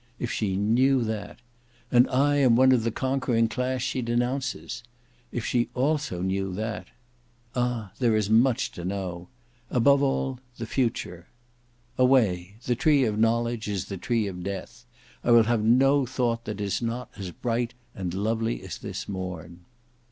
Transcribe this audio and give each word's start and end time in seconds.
If 0.17 0.31
she 0.31 0.57
knew 0.57 1.03
that! 1.03 1.37
And 1.91 2.09
I 2.09 2.37
am 2.37 2.55
one 2.55 2.71
of 2.71 2.81
the 2.83 2.89
conquering 2.89 3.47
class 3.47 3.83
she 3.83 4.01
denounces. 4.01 4.81
If 5.31 5.53
also 5.75 6.21
she 6.23 6.27
knew 6.27 6.55
that! 6.55 6.87
Ah! 7.55 7.91
there 7.99 8.15
is 8.15 8.27
much 8.27 8.71
to 8.71 8.83
know! 8.83 9.27
Above 9.69 10.01
all—the 10.01 10.65
future. 10.65 11.27
Away! 11.99 12.55
the 12.65 12.73
tree 12.73 13.03
of 13.03 13.19
knowledge 13.19 13.67
is 13.67 13.85
the 13.85 13.97
tree 13.97 14.25
of 14.25 14.41
death. 14.41 14.87
I 15.23 15.29
will 15.29 15.43
have 15.43 15.63
no 15.63 16.07
thought 16.07 16.45
that 16.45 16.59
is 16.59 16.81
not 16.81 17.11
as 17.17 17.29
bright 17.29 17.75
and 17.93 18.11
lovely 18.11 18.63
as 18.63 18.79
this 18.79 19.07
morn." 19.07 19.65